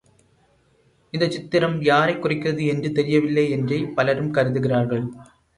இந்தச் 1.13 1.31
சித்திரம் 1.31 1.81
யாரைக் 1.81 2.21
குறிக்கிறது 2.21 2.65
என்று 2.65 2.91
தெரியவில்லை 2.91 3.49
என்றே 3.51 3.81
பலரும் 3.83 4.33
கருதுகிறார்கள். 4.33 5.05